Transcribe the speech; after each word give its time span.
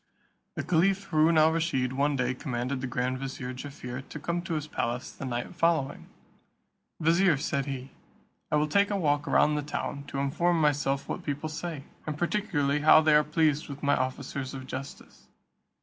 The 0.55 0.63
Caliph 0.63 1.03
Haroon 1.11 1.37
al 1.37 1.51
Rusheed 1.51 1.93
one 1.93 2.15
day 2.15 2.33
commanded 2.33 2.81
the 2.81 2.87
grand 2.87 3.19
vizier 3.19 3.53
Jaffier 3.53 4.01
to 4.09 4.19
come 4.19 4.41
to 4.41 4.55
his 4.55 4.65
palace 4.65 5.11
the 5.11 5.25
night 5.25 5.53
following. 5.53 6.07
"Vizier," 6.99 7.37
said 7.37 7.67
he, 7.67 7.91
"I 8.51 8.55
will 8.55 8.67
take 8.67 8.89
a 8.89 8.97
walk 8.97 9.27
round 9.27 9.55
the 9.55 9.61
town, 9.61 10.05
to 10.05 10.17
inform 10.17 10.59
myself 10.59 11.07
what 11.07 11.21
people 11.23 11.49
say, 11.49 11.83
and 12.07 12.17
particularly 12.17 12.79
how 12.79 13.01
they 13.01 13.13
are 13.13 13.23
pleased 13.23 13.69
with 13.69 13.83
my 13.83 13.95
officers 13.95 14.55
of 14.55 14.65
justice. 14.65 15.27